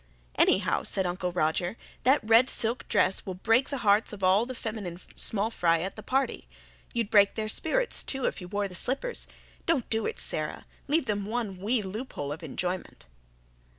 [0.33, 4.55] "Anyhow," said Uncle Roger, "that red silk dress will break the hearts of all the
[4.55, 6.47] feminine small fry at the party.
[6.91, 9.27] You'd break their spirits, too, if you wore the slippers.
[9.67, 10.65] Don't do it, Sara.
[10.87, 13.05] Leave them one wee loophole of enjoyment."